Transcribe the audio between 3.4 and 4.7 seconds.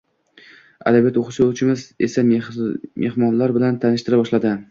bilan tanishtira boshladi